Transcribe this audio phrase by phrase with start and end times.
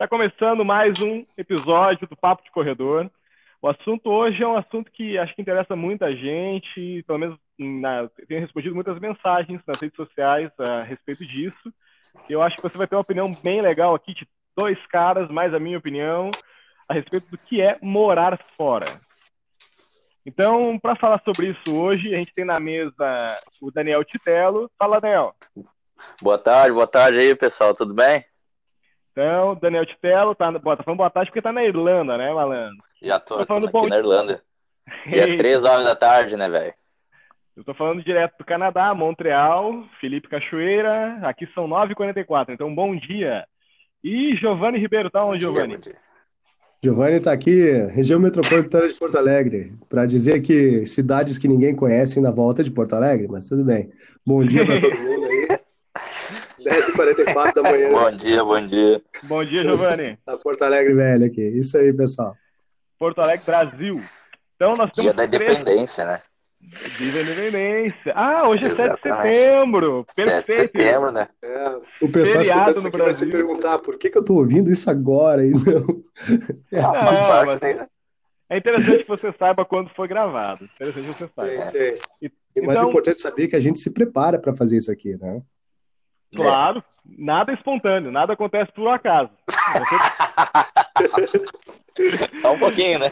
[0.00, 3.10] Está começando mais um episódio do Papo de Corredor.
[3.60, 8.08] O assunto hoje é um assunto que acho que interessa muita gente, pelo menos na,
[8.26, 11.70] tenho respondido muitas mensagens nas redes sociais a respeito disso.
[12.30, 14.26] Eu acho que você vai ter uma opinião bem legal aqui de
[14.56, 16.30] dois caras, mais a minha opinião,
[16.88, 18.86] a respeito do que é morar fora.
[20.24, 23.26] Então, para falar sobre isso hoje, a gente tem na mesa
[23.60, 24.70] o Daniel Titelo.
[24.78, 25.34] Fala, Daniel.
[26.22, 28.29] Boa tarde, boa tarde aí, pessoal, tudo bem?
[29.20, 32.82] Então, Daniel Titelo, tá, tá falando boa tarde porque tá na Irlanda, né, malandro?
[33.02, 33.86] Já tô, tô falando aqui bom...
[33.86, 34.42] na Irlanda.
[35.06, 36.72] Dia três horas da tarde, né, velho?
[37.54, 43.44] Eu tô falando direto do Canadá, Montreal, Felipe Cachoeira, aqui são 9h44, então bom dia.
[44.02, 45.78] E Giovanni Ribeiro, tá onde, Giovanni?
[46.82, 52.22] Giovanni está aqui, região metropolitana de Porto Alegre, para dizer que cidades que ninguém conhece
[52.22, 53.90] na volta de Porto Alegre, mas tudo bem.
[54.26, 55.49] Bom dia para todo mundo aí.
[56.70, 57.90] 10h44 da manhã.
[57.90, 59.02] Bom dia, bom dia.
[59.24, 60.18] Bom dia, Giovanni.
[60.24, 61.42] A Porto Alegre velho aqui.
[61.42, 62.36] Isso aí, pessoal.
[62.96, 64.00] Porto Alegre, Brasil.
[64.54, 65.02] Então nós temos.
[65.02, 66.22] Dia da independência, né?
[66.96, 68.12] Dia da independência.
[68.14, 70.04] Ah, hoje é 7 de setembro.
[70.14, 70.30] Perfeito.
[70.30, 71.28] 7 de setembro, né?
[71.42, 75.44] É, o pessoal escutando vai se perguntar por que, que eu tô ouvindo isso agora
[75.44, 76.04] e não.
[76.74, 77.88] Ah, não, mas...
[78.48, 80.64] É interessante que você saiba quando foi gravado.
[80.64, 81.78] Interessante que você saiba.
[81.78, 81.94] É, é.
[82.22, 82.90] E, e mais então...
[82.90, 85.42] importante saber que a gente se prepara para fazer isso aqui, né?
[86.34, 86.82] Claro, é.
[87.18, 89.30] nada espontâneo, nada acontece por acaso.
[92.40, 93.10] Só um pouquinho, né?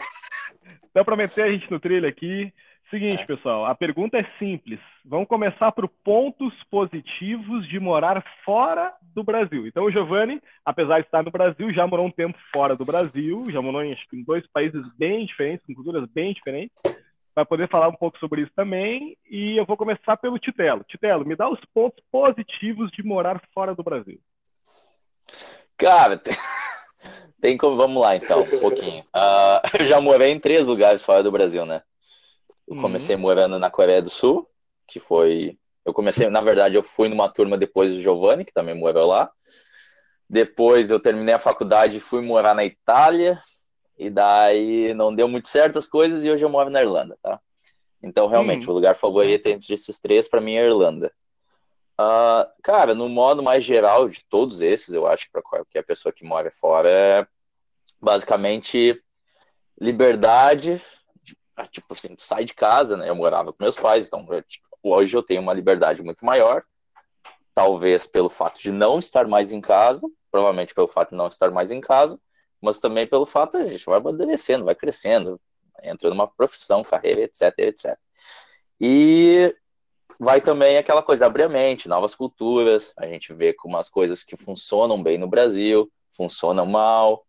[0.89, 2.51] Então, para meter a gente no trilho aqui,
[2.89, 3.25] seguinte, é.
[3.25, 4.79] pessoal, a pergunta é simples.
[5.05, 9.67] Vamos começar por pontos positivos de morar fora do Brasil.
[9.67, 13.45] Então, o Giovanni, apesar de estar no Brasil, já morou um tempo fora do Brasil,
[13.51, 16.75] já morou em, em dois países bem diferentes, com culturas bem diferentes
[17.35, 19.17] vai poder falar um pouco sobre isso também.
[19.29, 20.83] E eu vou começar pelo Titelo.
[20.83, 24.19] Titelo, me dá os pontos positivos de morar fora do Brasil.
[25.77, 26.35] Cara, tem,
[27.39, 27.77] tem como.
[27.77, 29.03] Vamos lá então, um pouquinho.
[29.15, 31.81] Uh, eu já morei em três lugares fora do Brasil, né?
[32.67, 32.81] Eu uhum.
[32.81, 34.47] comecei morando na Coreia do Sul,
[34.87, 35.57] que foi.
[35.85, 39.31] Eu comecei, na verdade, eu fui numa turma depois do Giovanni, que também morou lá.
[40.29, 43.41] Depois eu terminei a faculdade e fui morar na Itália,
[43.99, 47.37] e daí não deu muito certo as coisas e hoje eu moro na Irlanda, tá?
[48.01, 48.71] Então, realmente, hum.
[48.71, 51.11] o lugar favorito entre esses três, para mim, é a Irlanda.
[51.99, 56.13] Uh, cara, no modo mais geral de todos esses, eu acho que para qualquer pessoa
[56.13, 57.27] que mora fora é
[57.99, 59.03] basicamente
[59.77, 60.81] liberdade.
[61.57, 63.09] Ah, tipo assim, tu sai de casa, né?
[63.09, 66.63] Eu morava com meus pais, então eu, tipo, hoje eu tenho uma liberdade muito maior.
[67.53, 71.51] Talvez pelo fato de não estar mais em casa, provavelmente pelo fato de não estar
[71.51, 72.17] mais em casa,
[72.61, 75.39] mas também pelo fato de a gente vai amadurecendo, vai crescendo,
[75.83, 77.97] entra numa profissão, carreira, etc, etc.
[78.79, 79.55] E
[80.19, 84.23] vai também aquela coisa, abrir a mente, novas culturas, a gente vê como as coisas
[84.23, 87.25] que funcionam bem no Brasil, funcionam mal,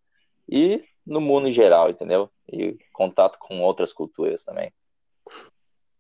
[0.49, 2.31] e no mundo em geral, entendeu?
[2.49, 4.73] E contato com outras culturas também.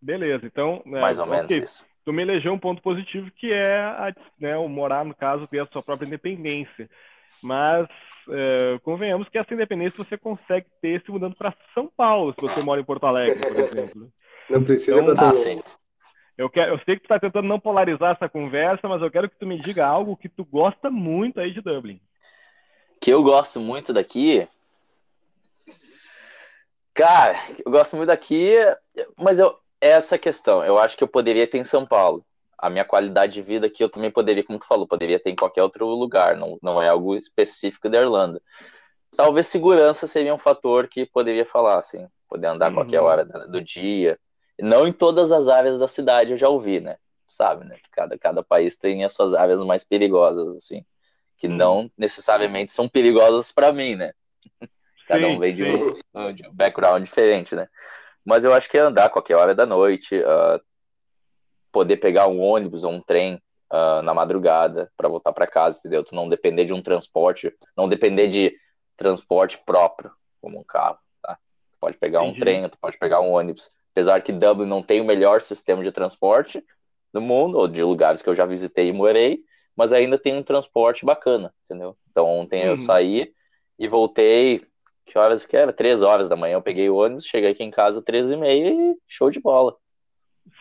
[0.00, 0.82] Beleza, então...
[0.86, 1.36] É, Mais ou okay.
[1.36, 1.86] menos isso.
[2.04, 5.60] Tu me elegeu um ponto positivo que é a, né, o morar, no caso, ter
[5.60, 6.90] a sua própria independência.
[7.42, 7.88] Mas
[8.30, 12.62] é, convenhamos que essa independência você consegue ter se mudando para São Paulo, se você
[12.62, 14.12] mora em Porto Alegre, por exemplo.
[14.50, 15.62] Não precisa então, ah,
[16.36, 19.30] eu, quero, eu sei que tu está tentando não polarizar essa conversa, mas eu quero
[19.30, 22.00] que tu me diga algo que tu gosta muito aí de Dublin.
[23.00, 24.48] Que eu gosto muito daqui.
[26.92, 28.56] Cara, eu gosto muito daqui,
[29.16, 32.24] mas eu, essa questão, eu acho que eu poderia ter em São Paulo
[32.60, 35.36] a minha qualidade de vida que eu também poderia, como tu falou, poderia ter em
[35.36, 38.40] qualquer outro lugar, não, não é algo específico da Irlanda.
[39.16, 42.74] Talvez segurança seria um fator que poderia falar, assim, poder andar uhum.
[42.74, 44.18] qualquer hora do dia.
[44.58, 46.96] Não em todas as áreas da cidade eu já ouvi, né?
[47.26, 47.78] Sabe, né?
[47.92, 50.84] Cada, cada país tem as suas áreas mais perigosas, assim,
[51.38, 51.56] que uhum.
[51.56, 54.12] não necessariamente são perigosas para mim, né?
[55.08, 57.68] Cada um vem de um, de um, background diferente, né?
[58.24, 60.60] Mas eu acho que é andar qualquer hora da noite, uh,
[61.72, 63.40] poder pegar um ônibus ou um trem
[63.72, 66.04] uh, na madrugada para voltar para casa, entendeu?
[66.04, 68.56] Tu não depender de um transporte, não depender de
[68.96, 71.38] transporte próprio, como um carro, tá?
[71.72, 72.36] Tu pode pegar Entendi.
[72.36, 73.70] um trem, tu pode pegar um ônibus.
[73.92, 76.64] Apesar que Dublin não tem o melhor sistema de transporte
[77.12, 79.40] do mundo, ou de lugares que eu já visitei e morei,
[79.76, 81.96] mas ainda tem um transporte bacana, entendeu?
[82.10, 82.70] Então ontem uhum.
[82.70, 83.32] eu saí
[83.78, 84.64] e voltei,
[85.06, 85.72] que horas que era?
[85.72, 88.70] Três horas da manhã eu peguei o ônibus, cheguei aqui em casa três e meia
[88.70, 89.76] e show de bola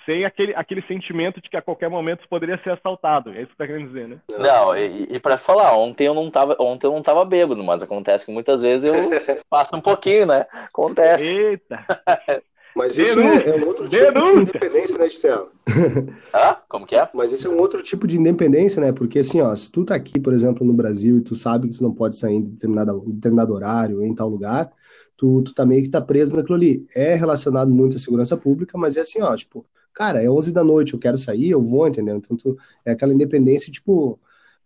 [0.06, 3.30] sem aquele, aquele sentimento de que a qualquer momento poderia ser assaltado.
[3.30, 4.18] É isso que você tá querendo dizer, né?
[4.38, 7.84] Não, e, e para falar, ontem eu não tava, ontem eu não tava bêbado, mas
[7.84, 8.94] acontece que muitas vezes eu
[9.50, 10.46] passo um pouquinho, né?
[10.52, 11.30] Acontece.
[11.30, 11.80] Eita!
[12.76, 14.34] Mas isso é, é, um outro tipo Denúncia.
[14.36, 15.50] de independência, né, Estela?
[16.32, 17.10] Ah, como que é?
[17.14, 18.92] Mas esse é um outro tipo de independência, né?
[18.94, 21.78] Porque assim, ó, se tu tá aqui, por exemplo, no Brasil e tu sabe que
[21.78, 24.72] tu não pode sair em determinado, em determinado horário, em tal lugar,
[25.20, 26.88] tu, tu tá meio que tá preso naquilo ali.
[26.96, 30.64] É relacionado muito à segurança pública, mas é assim, ó, tipo, cara, é 11 da
[30.64, 32.16] noite, eu quero sair, eu vou, entendeu?
[32.16, 34.18] Então tu, é aquela independência, tipo,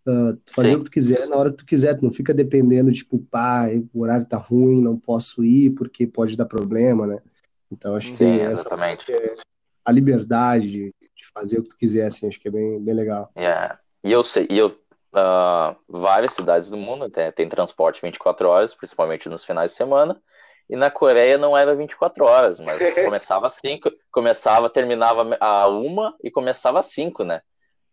[0.06, 0.74] uh, fazer Sim.
[0.76, 3.66] o que tu quiser na hora que tu quiser, tu não fica dependendo, tipo, pá,
[3.92, 7.18] o horário tá ruim, não posso ir porque pode dar problema, né?
[7.72, 9.12] Então acho Sim, que exatamente.
[9.12, 9.34] É
[9.84, 12.94] a liberdade de, de, fazer o que tu quiser, assim, acho que é bem, bem
[12.94, 13.28] legal.
[13.36, 13.78] Yeah.
[14.04, 18.72] E eu sei, e eu, uh, várias cidades do mundo tem, tem transporte 24 horas,
[18.72, 20.22] principalmente nos finais de semana,
[20.68, 26.14] e na Coreia não era 24 horas, mas começava às 5, começava, terminava a uma
[26.22, 27.40] e começava às 5, né?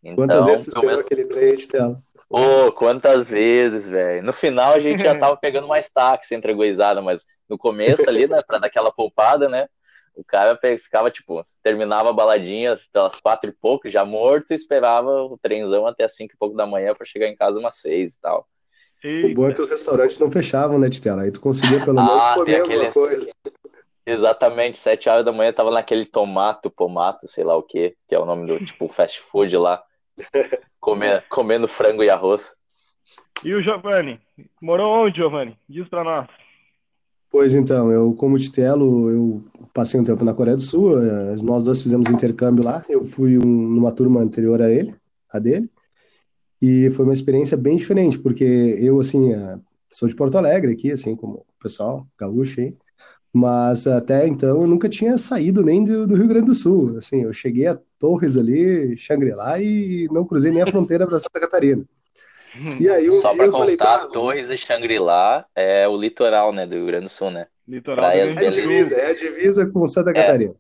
[0.04, 2.02] Então, Quantas vezes tu esperou aquele trem de tela?
[2.30, 4.24] Oh, quantas vezes, velho.
[4.24, 8.26] No final a gente já tava pegando mais táxi entre a mas no começo ali,
[8.26, 9.68] né, pra dar aquela poupada, né,
[10.16, 15.24] o cara ficava, tipo, terminava a baladinha pelas quatro e pouco, já morto, e esperava
[15.24, 18.14] o trenzão até as cinco e pouco da manhã para chegar em casa umas seis
[18.14, 18.48] e tal.
[19.04, 19.28] Eita.
[19.28, 21.24] O bom é que os restaurantes não fechavam, né, Titela?
[21.24, 22.86] Aí tu conseguia pelo menos ah, comer aquele...
[22.86, 23.32] alguma coisa.
[24.06, 28.20] Exatamente, sete horas da manhã tava naquele tomato, pomato, sei lá o que, que é
[28.20, 29.82] o nome do tipo fast food lá,
[30.80, 32.54] comer, comendo frango e arroz.
[33.44, 34.20] E o Giovanni?
[34.62, 35.58] Morou onde, Giovanni?
[35.70, 36.28] Diz pra nós.
[37.30, 39.44] Pois então, eu como Titelo, eu
[39.74, 43.38] passei um tempo na Coreia do Sul, eh, nós dois fizemos intercâmbio lá, eu fui
[43.38, 44.94] um, numa turma anterior a ele,
[45.32, 45.70] a dele,
[46.62, 48.44] e foi uma experiência bem diferente, porque
[48.80, 49.58] eu, assim, eh,
[49.90, 52.76] sou de Porto Alegre aqui, assim como o pessoal gaúcho aí,
[53.34, 57.24] mas até então eu nunca tinha saído nem do, do Rio Grande do Sul, assim,
[57.24, 61.84] eu cheguei a Torres ali, Xangri-Lá, e não cruzei nem a fronteira para Santa Catarina.
[62.80, 66.76] E aí um Só para constar, falei, Torres e Xangri-Lá é o litoral, né, do
[66.76, 67.48] Rio Grande do Sul, né?
[67.68, 70.14] Litoral Praias é a divisa, é a divisa com Santa é.
[70.14, 70.54] Catarina.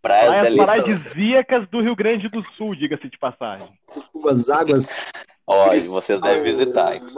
[0.00, 3.68] Praias, Praias paradisíacas do Rio Grande do Sul, diga-se de passagem.
[4.14, 5.00] Umas águas
[5.50, 6.96] Ó, oh, vocês devem visitar.
[6.96, 7.02] Hein?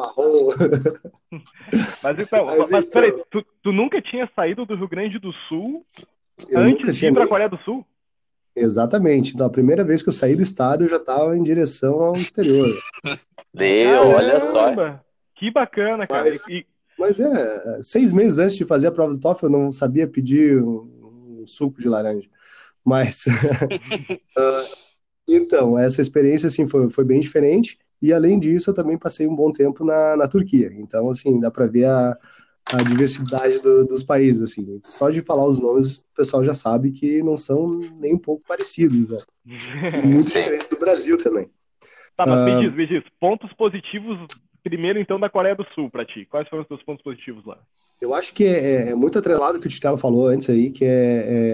[2.00, 5.32] mas então, mas, mas peraí, então- tu, tu, nunca tinha saído do Rio Grande do
[5.48, 5.84] Sul
[6.48, 7.84] eu antes de ir para a Coreia do Sul?
[8.54, 9.34] Exatamente.
[9.34, 12.14] Então, a primeira vez que eu saí do estado, eu já estava em direção ao
[12.14, 12.72] exterior.
[13.52, 15.00] Deu, olha só.
[15.34, 16.28] Que bacana, cara.
[16.28, 16.64] Mas, e...
[16.96, 20.62] mas, é, seis meses antes de fazer a prova do TOEFL, eu não sabia pedir
[20.62, 22.28] um, um suco de laranja.
[22.84, 23.30] Mas, uh,
[25.28, 27.78] então, essa experiência, assim, foi, foi bem diferente.
[28.02, 30.72] E, além disso, eu também passei um bom tempo na, na Turquia.
[30.74, 32.16] Então, assim, dá para ver a,
[32.72, 34.80] a diversidade do, dos países, assim.
[34.82, 38.42] Só de falar os nomes, o pessoal já sabe que não são nem um pouco
[38.46, 39.18] parecidos, né?
[40.04, 41.50] muito diferentes do Brasil também.
[42.16, 44.26] Tá, mas me ah, diz, me diz, pontos positivos
[44.62, 46.26] primeiro, então, da Coreia do Sul para ti.
[46.30, 47.58] Quais foram os teus pontos positivos lá?
[48.00, 50.84] Eu acho que é, é muito atrelado o que o Titelo falou antes aí, que
[50.84, 50.88] é,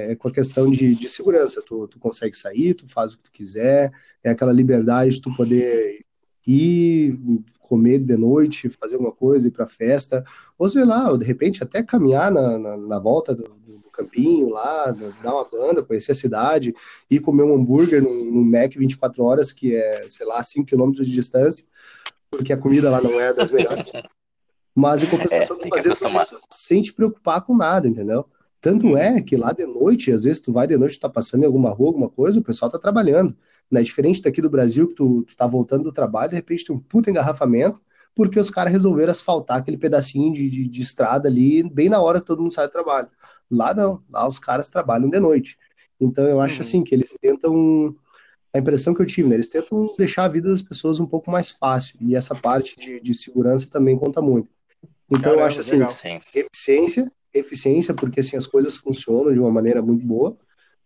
[0.08, 1.62] é, é com a questão de, de segurança.
[1.62, 3.92] Tu, tu, consegue sair, tu faz o que tu quiser,
[4.22, 6.04] é aquela liberdade de tu poder
[6.46, 7.18] ir
[7.60, 10.24] comer de noite, fazer alguma coisa, ir para festa,
[10.56, 14.50] ou sei lá, ou de repente até caminhar na, na, na volta do, do, campinho
[14.50, 16.74] lá, dar uma banda, conhecer a cidade,
[17.10, 21.06] ir comer um hambúrguer no, no Mac 24 horas, que é, sei lá, 5 quilômetros
[21.06, 21.64] de distância,
[22.36, 23.90] porque a comida lá não é das melhores.
[24.74, 28.26] Mas em compensação, é, tu fazer tudo isso sem te preocupar com nada, entendeu?
[28.60, 31.44] Tanto é que lá de noite, às vezes tu vai de noite, tu tá passando
[31.44, 33.34] em alguma rua, alguma coisa, o pessoal tá trabalhando.
[33.70, 33.82] Né?
[33.82, 36.78] Diferente daqui do Brasil, que tu, tu tá voltando do trabalho, de repente tem um
[36.78, 37.80] puta engarrafamento,
[38.14, 42.20] porque os caras resolveram asfaltar aquele pedacinho de, de, de, estrada ali, bem na hora
[42.20, 43.08] que todo mundo sai do trabalho.
[43.50, 45.58] Lá não, lá os caras trabalham de noite.
[46.00, 46.60] Então eu acho uhum.
[46.60, 47.94] assim que eles tentam.
[48.56, 49.36] A impressão que eu tive, né?
[49.36, 51.98] Eles tentam deixar a vida das pessoas um pouco mais fácil.
[52.00, 54.48] E essa parte de, de segurança também conta muito.
[55.08, 55.90] Então Caramba, eu acho assim, legal.
[56.34, 60.34] eficiência, eficiência, porque assim as coisas funcionam de uma maneira muito boa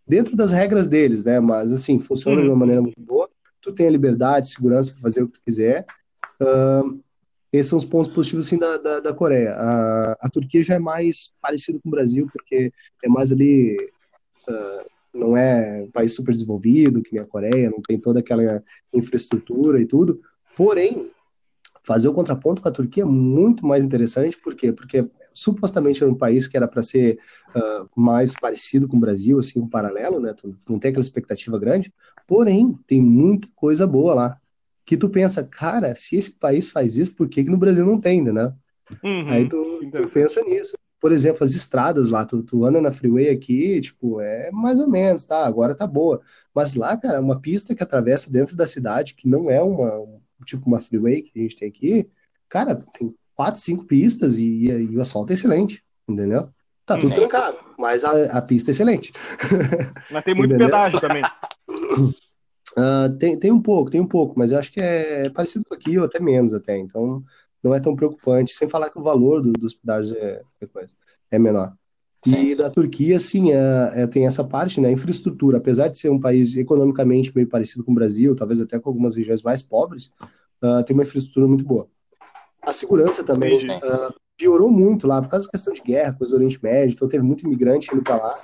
[0.07, 1.39] dentro das regras deles, né?
[1.39, 2.43] Mas assim, funciona uhum.
[2.43, 3.29] de uma maneira muito boa.
[3.61, 5.85] Tu tem a liberdade, segurança para fazer o que tu quiser.
[6.41, 7.01] Uh,
[7.51, 9.51] esses são os pontos positivos assim, da, da, da Coreia.
[9.51, 12.71] A, a, Turquia já é mais parecido com o Brasil, porque
[13.03, 13.77] é mais ali.
[14.47, 18.61] Uh, não é um país super desenvolvido, que nem a Coreia, não tem toda aquela
[18.93, 20.21] infraestrutura e tudo.
[20.55, 21.09] Porém,
[21.83, 24.71] fazer o contraponto com a Turquia é muito mais interessante, por quê?
[24.71, 27.19] Porque supostamente era um país que era para ser
[27.55, 30.33] uh, mais parecido com o Brasil, assim, um paralelo, né?
[30.33, 31.93] Tu não tem aquela expectativa grande,
[32.27, 34.37] porém, tem muita coisa boa lá.
[34.85, 37.99] Que tu pensa, cara, se esse país faz isso, por que, que no Brasil não
[37.99, 38.53] tem, né?
[39.03, 40.75] Uhum, Aí tu, tu, pensa nisso.
[41.01, 44.87] Por exemplo, as estradas lá, tu, tu anda na freeway aqui, tipo, é mais ou
[44.87, 45.45] menos, tá?
[45.45, 46.21] Agora tá boa.
[46.53, 49.91] Mas lá, cara, uma pista que atravessa dentro da cidade, que não é uma,
[50.45, 52.07] tipo uma freeway que a gente tem aqui,
[52.47, 56.49] cara, tem quatro, cinco pistas e, e o asfalto é excelente, entendeu?
[56.85, 57.21] Tá tudo Sim.
[57.21, 59.11] trancado, mas a, a pista é excelente.
[60.11, 61.23] Mas tem muito pedágio também.
[62.77, 65.75] Uh, tem, tem um pouco, tem um pouco, mas eu acho que é parecido com
[65.75, 67.21] aqui, ou até menos até, então
[67.63, 70.85] não é tão preocupante, sem falar que o valor do, dos pedágios é, é,
[71.31, 71.73] é menor.
[72.25, 74.91] E da Turquia, sim, é, é, tem essa parte, né?
[74.91, 78.89] Infraestrutura, apesar de ser um país economicamente meio parecido com o Brasil, talvez até com
[78.89, 80.11] algumas regiões mais pobres,
[80.63, 81.87] uh, tem uma infraestrutura muito boa.
[82.61, 86.37] A segurança também uh, piorou muito lá, por causa da questão de guerra, coisa do
[86.37, 88.39] Oriente Médio, então teve muito imigrante indo para lá,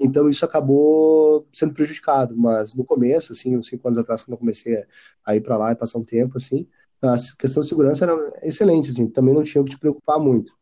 [0.00, 2.34] então isso acabou sendo prejudicado.
[2.34, 4.82] Mas no começo, assim, uns cinco anos atrás, quando eu comecei
[5.24, 6.66] a ir para lá e passar um tempo, assim,
[7.02, 10.52] a questão de segurança era excelente, assim, também não tinha que te preocupar muito.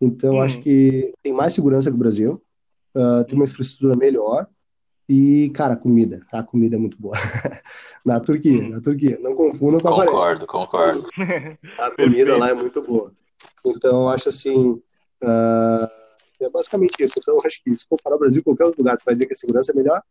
[0.00, 0.40] Então, hum.
[0.40, 2.42] acho que tem mais segurança que o Brasil,
[2.94, 4.46] uh, tem uma infraestrutura melhor
[5.08, 6.24] e, cara, comida.
[6.32, 7.14] A comida é muito boa.
[8.04, 8.70] na Turquia, hum.
[8.70, 9.18] na Turquia.
[9.20, 11.08] Não confunda com a Concordo, concordo.
[11.78, 13.12] A comida lá é muito boa.
[13.64, 14.72] Então, acho assim.
[15.22, 15.88] Uh,
[16.40, 17.14] é basicamente isso.
[17.18, 19.32] Então, acho que se comparar o Brasil com qualquer outro lugar, tu vai dizer que
[19.32, 20.02] a segurança é melhor.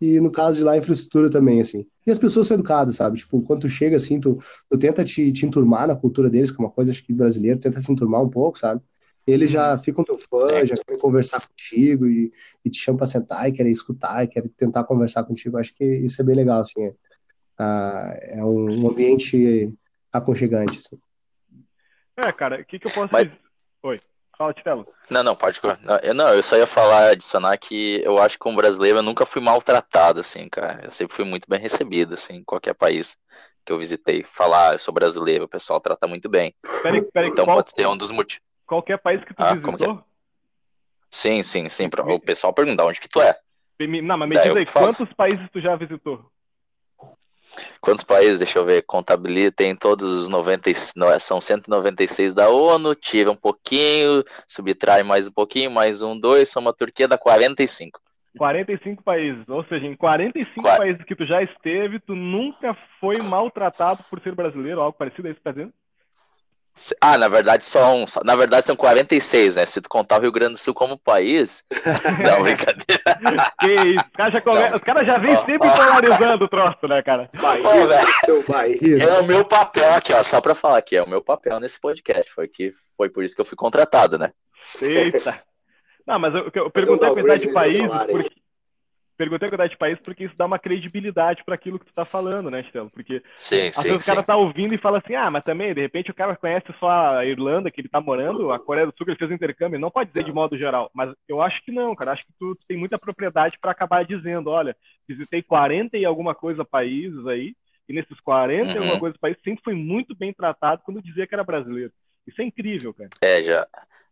[0.00, 1.86] E no caso de lá, a infraestrutura também, assim.
[2.06, 3.18] E as pessoas são educadas, sabe?
[3.18, 4.38] Tipo, quando tu chega assim, tu,
[4.68, 7.60] tu tenta te, te enturmar na cultura deles, que é uma coisa, acho que brasileiro,
[7.60, 8.80] tenta se enturmar um pouco, sabe?
[9.26, 9.78] Eles já uhum.
[9.78, 10.66] ficam teu fã, é.
[10.66, 12.32] já querem conversar contigo e,
[12.64, 15.58] e te chamam pra sentar e querem escutar e querem tentar conversar contigo.
[15.58, 16.82] Acho que isso é bem legal, assim.
[16.82, 16.94] É,
[17.58, 19.72] ah, é um, um ambiente
[20.10, 20.98] aconchegante, assim.
[22.16, 23.28] É, cara, o que, que eu posso Mas...
[23.28, 23.40] dizer?
[23.82, 24.00] Oi.
[24.40, 24.86] Fala, Titelo.
[25.10, 25.60] Não, não, pode.
[25.82, 29.02] Não, eu, não, eu só ia falar, adicionar que eu acho que como brasileiro eu
[29.02, 30.80] nunca fui maltratado, assim, cara.
[30.82, 33.18] Eu sempre fui muito bem recebido, assim, em qualquer país
[33.66, 34.22] que eu visitei.
[34.22, 36.54] Falar, eu sou brasileiro, o pessoal trata muito bem.
[36.82, 37.58] Peraí, peraí, então qual...
[37.58, 38.42] pode ser um dos motivos.
[38.66, 39.76] Qualquer país que tu ah, visitou?
[39.76, 39.98] Que é?
[41.10, 41.90] Sim, sim, sim.
[42.06, 43.38] O pessoal pergunta onde que tu é.
[43.78, 46.32] Não, mas me diz aí, quantos países tu já visitou?
[47.80, 50.70] Quantos países, deixa eu ver, contabiliza, tem todos os 90,
[51.18, 56.70] são 196 da ONU, tira um pouquinho, subtrai mais um pouquinho, mais um, dois, soma
[56.70, 58.00] a Turquia, dá 45.
[58.38, 60.76] 45 países, ou seja, em 45 Qua...
[60.76, 65.30] países que tu já esteve, tu nunca foi maltratado por ser brasileiro, algo parecido a
[65.30, 65.72] isso que tá dizendo?
[67.00, 69.66] Ah, na verdade são, na verdade são 46, né?
[69.66, 71.62] Se tu contar o Rio Grande do Sul como país.
[72.24, 73.52] Não, brincadeira.
[73.60, 74.76] Que isso, os caras já, come...
[74.76, 77.28] Os cara já vêm sempre polarizando o troço, né, cara?
[79.02, 81.78] é o meu papel aqui, ó, só pra falar aqui, é o meu papel nesse
[81.78, 82.32] podcast.
[82.32, 84.30] Foi, que, foi por isso que eu fui contratado, né?
[84.80, 85.38] Eita.
[86.06, 88.39] Não, mas eu, eu perguntei a quantidade de países porque,
[89.20, 92.06] perguntei a quantidade de países porque isso dá uma credibilidade para aquilo que tu tá
[92.06, 92.88] falando, né, Estelo?
[92.90, 94.10] Porque sim, às sim, vezes sim.
[94.10, 96.66] o cara tá ouvindo e fala assim, ah, mas também, de repente, o cara conhece
[96.78, 99.78] só a Irlanda, que ele tá morando, a Coreia do Sul, que ele fez intercâmbio,
[99.78, 102.50] não pode dizer de modo geral, mas eu acho que não, cara, acho que tu,
[102.66, 104.74] tem muita propriedade para acabar dizendo, olha,
[105.06, 107.54] visitei 40 e alguma coisa países aí,
[107.86, 108.72] e nesses 40 uhum.
[108.72, 111.92] e alguma coisa países sempre foi muito bem tratado quando dizia que era brasileiro.
[112.26, 113.10] Isso é incrível, cara.
[113.20, 113.66] É, já,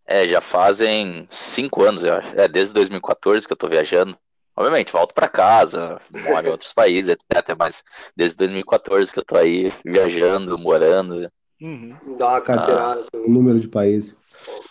[0.07, 2.38] é, já fazem cinco anos, eu acho.
[2.38, 4.19] É, desde 2014 que eu tô viajando.
[4.59, 7.55] Obviamente, volto para casa, moro em outros países, etc.
[7.57, 7.85] Mas
[8.17, 11.31] desde 2014 que eu tô aí viajando, morando.
[11.62, 11.97] Uhum.
[12.19, 13.19] Dá uma carteirada ah.
[13.19, 14.19] o número de países.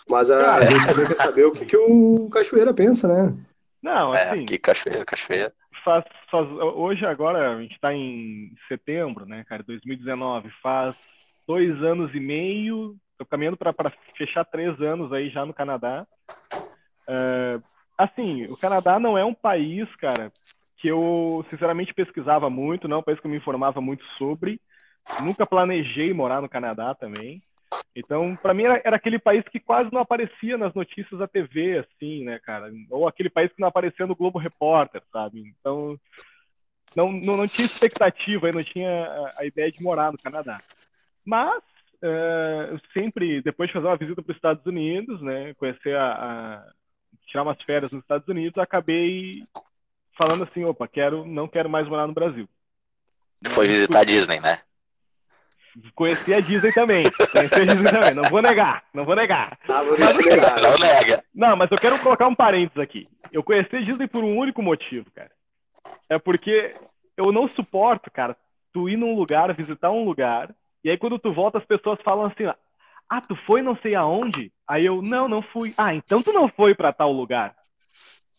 [0.06, 3.34] Mas a, a gente também quer saber o que, que o Cachoeira pensa, né?
[3.82, 4.42] Não, é, assim.
[4.42, 5.54] É, que Cachoeira, Cachoeira.
[5.82, 10.50] Faz, faz, hoje, agora, a gente está em setembro, né, cara, 2019.
[10.62, 10.94] Faz
[11.46, 16.06] dois anos e meio, tô caminhando para fechar três anos aí já no Canadá.
[17.08, 17.62] Uh,
[17.98, 20.28] assim, o Canadá não é um país, cara,
[20.78, 24.60] que eu sinceramente pesquisava muito, não é um país que eu me informava muito sobre.
[25.20, 27.42] Nunca planejei morar no Canadá também.
[27.96, 31.78] Então, para mim era, era, aquele país que quase não aparecia nas notícias da TV,
[31.78, 32.70] assim, né, cara?
[32.90, 35.42] Ou aquele país que não aparecia no Globo Repórter, sabe?
[35.58, 35.98] Então,
[36.94, 40.60] não, não, não tinha expectativa, não tinha a, a, ideia de morar no Canadá.
[41.24, 41.62] Mas,
[42.02, 46.12] uh, eu sempre, depois de fazer uma visita para os Estados Unidos, né, conhecer a,
[46.12, 46.72] a
[47.28, 49.44] tirar umas férias nos Estados Unidos, acabei
[50.20, 52.48] falando assim, opa, quero, não quero mais morar no Brasil.
[53.46, 54.60] Foi visitar a Disney, né?
[55.94, 57.04] Conheci a Disney também.
[57.30, 58.14] Conheci a Disney também.
[58.14, 59.56] Não vou negar, não vou negar.
[59.64, 60.60] Vou mas, negar.
[60.60, 61.24] Não nega.
[61.32, 63.06] Não, mas eu quero colocar um parênteses aqui.
[63.32, 65.30] Eu conheci a Disney por um único motivo, cara.
[66.08, 66.74] É porque
[67.16, 68.36] eu não suporto, cara,
[68.72, 72.26] tu ir num lugar, visitar um lugar, e aí quando tu volta as pessoas falam
[72.26, 72.44] assim,
[73.08, 74.52] ah, tu foi não sei aonde?
[74.66, 75.72] Aí eu, não, não fui.
[75.76, 77.54] Ah, então tu não foi para tal lugar.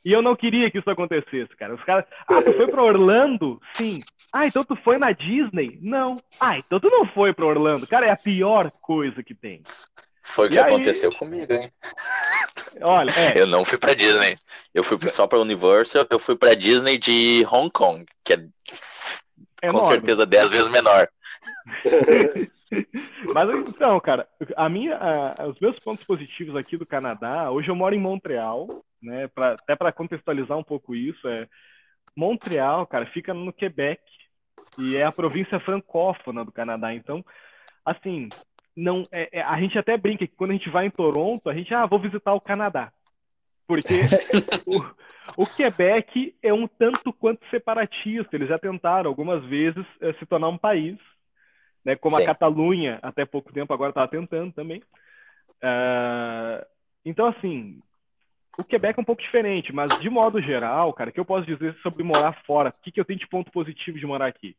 [0.06, 1.74] E eu não queria que isso acontecesse, cara.
[1.74, 3.62] Os caras, ah, tu foi para Orlando?
[3.74, 4.00] Sim.
[4.32, 5.80] Ah, então tu foi na Disney?
[5.82, 6.18] Não.
[6.40, 7.88] Ah, então tu não foi para Orlando.
[7.88, 9.64] Cara, é a pior coisa que tem.
[10.22, 10.74] Foi o que aí...
[10.74, 11.72] aconteceu comigo, hein?
[12.82, 13.42] Olha, é.
[13.42, 14.36] Eu não fui para Disney.
[14.74, 18.38] Eu fui só para Universal, eu fui para Disney de Hong Kong, que é,
[19.64, 21.10] é com certeza dez vezes menor.
[23.34, 27.76] Mas então, cara, a minha, a, os meus pontos positivos aqui do Canadá, hoje eu
[27.76, 29.28] moro em Montreal, né?
[29.30, 31.48] Pra, até para contextualizar um pouco isso, é
[32.16, 34.02] Montreal, cara, fica no Quebec
[34.78, 36.94] e é a província francófona do Canadá.
[36.94, 37.24] Então,
[37.86, 38.30] assim,
[38.76, 41.54] não, é, é, a gente até brinca que quando a gente vai em Toronto, a
[41.54, 42.92] gente, ah, vou visitar o Canadá.
[43.68, 43.94] Porque
[44.66, 48.36] o, o, Quebec é um tanto quanto separatista.
[48.36, 50.98] Eles já tentaram algumas vezes é, se tornar um país,
[51.84, 51.96] né?
[51.96, 52.24] Como Sim.
[52.24, 54.82] a Catalunha, até pouco tempo agora estava tentando também.
[55.64, 56.66] Uh,
[57.06, 57.82] então, assim,
[58.58, 61.46] o Quebec é um pouco diferente, mas de modo geral, cara, o que eu posso
[61.46, 62.70] dizer sobre morar fora?
[62.70, 64.56] O que, que eu tenho de ponto positivo de morar aqui?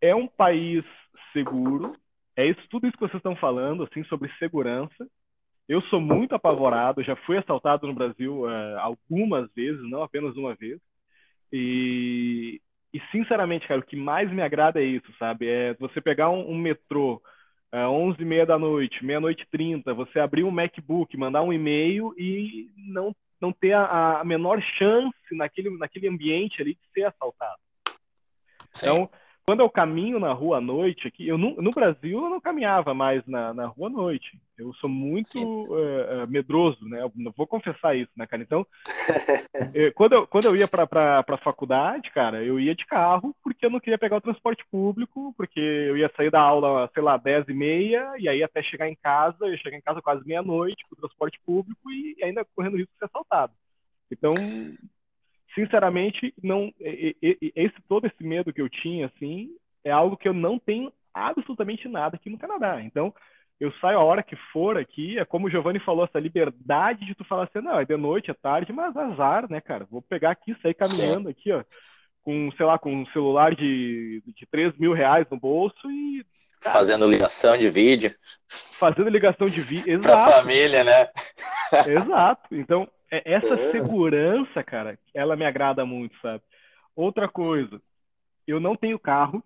[0.00, 0.84] É um país
[1.32, 1.94] seguro,
[2.36, 5.08] é isso, tudo isso que vocês estão falando, assim, sobre segurança.
[5.68, 10.54] Eu sou muito apavorado, já fui assaltado no Brasil uh, algumas vezes, não apenas uma
[10.54, 10.80] vez.
[11.52, 12.60] E,
[12.92, 15.48] e, sinceramente, cara, o que mais me agrada é isso, sabe?
[15.48, 17.22] É você pegar um, um metrô
[17.72, 22.14] 11 e meia da noite, meia-noite e 30, você abrir um MacBook, mandar um e-mail
[22.16, 27.60] e não, não ter a, a menor chance naquele, naquele ambiente ali de ser assaltado.
[28.72, 28.86] Sim.
[28.86, 29.10] Então,
[29.48, 32.92] quando eu caminho na rua à noite aqui, eu no, no Brasil eu não caminhava
[32.92, 34.38] mais na, na rua à noite.
[34.58, 37.00] Eu sou muito uh, medroso, né?
[37.00, 38.42] Eu vou confessar isso, né, cara?
[38.42, 38.66] Então,
[39.72, 43.64] eu, quando, eu, quando eu ia para a faculdade, cara, eu ia de carro porque
[43.64, 47.16] eu não queria pegar o transporte público, porque eu ia sair da aula, sei lá,
[47.16, 50.84] 10 e meia, e aí até chegar em casa, eu chegar em casa quase meia-noite
[50.86, 53.54] com o transporte público e ainda correndo risco de ser assaltado.
[54.12, 54.34] Então,
[55.58, 59.50] sinceramente, não esse todo esse medo que eu tinha assim
[59.84, 62.80] é algo que eu não tenho absolutamente nada aqui no Canadá.
[62.80, 63.12] Então,
[63.58, 67.14] eu saio a hora que for aqui, é como o Giovanni falou, essa liberdade de
[67.14, 69.84] tu falar assim, não, é de noite, é tarde, mas azar, né, cara?
[69.90, 71.30] Vou pegar aqui, sair caminhando Sim.
[71.30, 71.64] aqui, ó,
[72.22, 76.24] com, sei lá, com um celular de, de 3 mil reais no bolso e...
[76.60, 78.14] Cara, fazendo ligação de vídeo.
[78.78, 80.30] Fazendo ligação de vídeo, exato.
[80.30, 81.08] Pra família, né?
[81.86, 82.54] Exato.
[82.54, 83.70] Então, essa é.
[83.70, 86.42] segurança, cara, ela me agrada muito, sabe?
[86.94, 87.80] Outra coisa,
[88.46, 89.42] eu não tenho carro,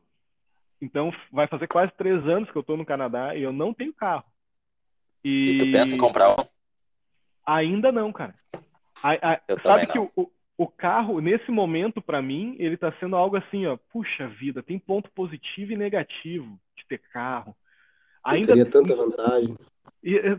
[0.81, 3.93] então vai fazer quase três anos que eu tô no Canadá e eu não tenho
[3.93, 4.25] carro.
[5.25, 6.45] E, e tu pensa em comprar um?
[7.47, 8.35] Ainda não, cara.
[9.03, 10.11] A, a, sabe que o,
[10.57, 14.79] o carro, nesse momento, para mim, ele tá sendo algo assim, ó, puxa vida, tem
[14.79, 17.57] ponto positivo e negativo de ter carro.
[18.25, 19.57] Ainda não teria tanta vantagem.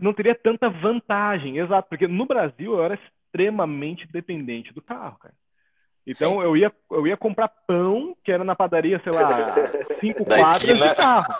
[0.00, 5.34] Não teria tanta vantagem, exato, porque no Brasil eu era extremamente dependente do carro, cara.
[6.06, 9.54] Então eu ia, eu ia comprar pão, que era na padaria, sei lá,
[10.00, 10.88] cinco da quadras esquina.
[10.88, 11.34] de carro.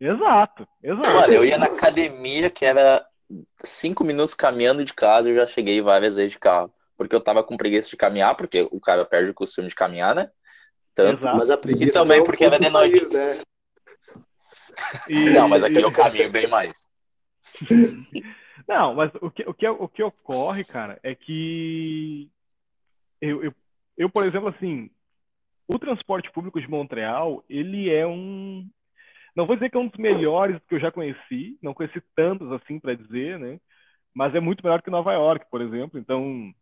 [0.00, 1.08] Exato, exato.
[1.08, 3.04] Mano, eu ia na academia, que era
[3.64, 6.72] cinco minutos caminhando de casa, eu já cheguei várias vezes de carro.
[6.96, 10.14] Porque eu tava com preguiça de caminhar, porque o cara perde o costume de caminhar,
[10.14, 10.30] né?
[10.94, 11.24] Tanto.
[11.24, 12.96] Mas a preguiça e também porque era de noite.
[12.96, 13.40] País, né?
[15.08, 15.30] E...
[15.30, 16.72] Não, mas aqui eu caminho bem mais.
[18.68, 22.30] Não, mas o que, o, que, o que ocorre, cara, é que
[23.20, 23.54] eu, eu,
[23.96, 24.90] eu, por exemplo, assim,
[25.66, 28.68] o transporte público de Montreal, ele é um.
[29.34, 32.50] Não vou dizer que é um dos melhores que eu já conheci, não conheci tantos
[32.52, 33.58] assim para dizer, né?
[34.14, 35.98] Mas é muito melhor que Nova York, por exemplo.
[35.98, 36.54] Então,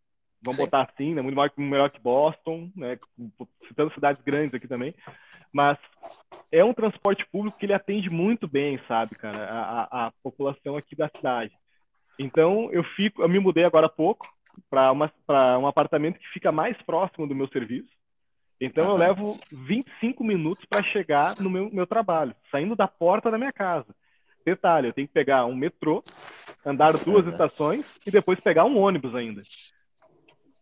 [0.43, 0.63] vamos Sim.
[0.63, 1.21] botar assim, né?
[1.21, 2.97] Muito melhor, melhor que Boston, né?
[3.67, 4.93] Citando cidades grandes aqui também.
[5.51, 5.77] Mas
[6.51, 10.95] é um transporte público que ele atende muito bem, sabe, cara, a, a, população aqui
[10.95, 11.53] da cidade.
[12.19, 14.27] Então, eu fico, eu me mudei agora há pouco
[14.69, 14.91] para
[15.59, 17.89] um apartamento que fica mais próximo do meu serviço.
[18.59, 23.37] Então, eu levo 25 minutos para chegar no meu, meu trabalho, saindo da porta da
[23.37, 23.93] minha casa.
[24.45, 26.03] Detalhe, eu tenho que pegar um metrô,
[26.65, 29.41] andar duas estações e depois pegar um ônibus ainda.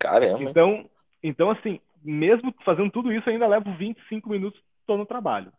[0.02, 0.50] Caramba.
[0.50, 0.90] Então,
[1.22, 5.54] então assim, mesmo fazendo tudo isso, ainda levo 25 minutos estou no trabalho.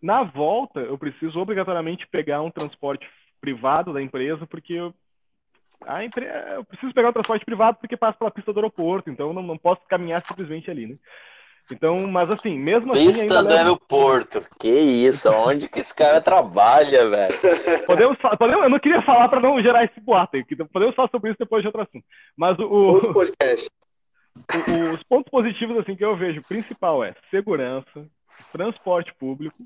[0.00, 3.06] Na volta, eu preciso obrigatoriamente pegar um transporte
[3.40, 4.94] privado da empresa, porque eu,
[5.82, 6.26] a empre...
[6.54, 9.58] eu preciso pegar um transporte privado porque passa pela pista do aeroporto, então não, não
[9.58, 10.96] posso caminhar simplesmente ali, né?
[11.70, 13.06] Então, mas assim, mesmo assim.
[13.06, 13.58] Pista do levo...
[13.58, 17.34] aeroporto, que isso, onde que esse cara trabalha, velho?
[17.86, 21.30] Podemos, podemos, eu não queria falar para não gerar esse boato aí, podemos falar sobre
[21.30, 22.04] isso depois de outro assunto.
[22.36, 22.68] Mas o.
[22.68, 23.68] Outro podcast.
[24.36, 28.06] O, os pontos positivos assim que eu vejo, principal é segurança,
[28.52, 29.62] transporte público.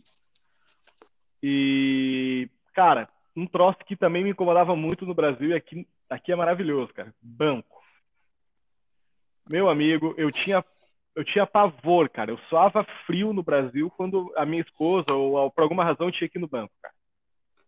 [1.43, 6.37] E, cara, um troço que também me incomodava muito no Brasil e aqui, aqui é
[6.37, 7.15] maravilhoso, cara.
[7.21, 7.83] Banco.
[9.49, 10.65] Meu amigo, eu tinha
[11.15, 12.31] eu tinha pavor, cara.
[12.31, 16.39] Eu suava frio no Brasil quando a minha esposa, ou por alguma razão, tinha que
[16.39, 16.95] ir no banco, cara.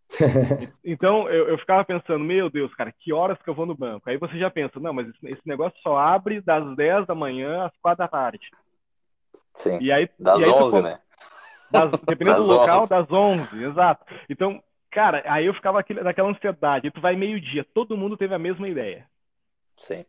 [0.84, 4.08] então eu, eu, ficava pensando, meu Deus, cara, que horas que eu vou no banco?
[4.08, 7.64] Aí você já pensa, não, mas esse, esse negócio só abre das 10 da manhã
[7.64, 8.48] às 4 da tarde.
[9.56, 9.78] Sim.
[9.80, 11.00] E aí, das e aí 11, né?
[11.70, 12.88] Das, dependendo das do local, 11.
[12.88, 14.04] das 11, exato.
[14.28, 16.86] Então, cara, aí eu ficava aquele, naquela ansiedade.
[16.86, 19.08] E tu vai meio-dia, todo mundo teve a mesma ideia.
[19.76, 20.04] Sim.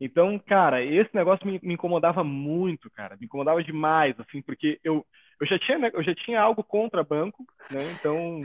[0.00, 3.16] Então, cara, esse negócio me, me, incomodava muito, cara.
[3.18, 5.06] Me incomodava demais, assim, porque eu,
[5.40, 7.92] eu, já, tinha, eu já tinha algo contra banco, né?
[7.92, 8.42] Então,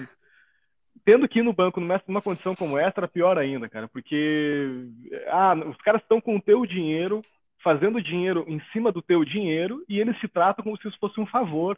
[1.03, 3.87] tendo que ir no banco numa, condição como essa, era pior ainda, cara.
[3.89, 4.87] Porque,
[5.27, 7.21] ah, os caras estão com o teu dinheiro,
[7.61, 11.19] fazendo dinheiro em cima do teu dinheiro, e eles se tratam como se isso fosse
[11.19, 11.77] um favor.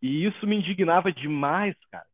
[0.00, 2.06] E isso me indignava demais, cara.